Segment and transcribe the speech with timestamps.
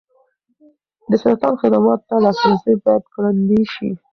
[1.09, 3.89] د سرطان خدماتو ته لاسرسی باید ګړندی شي.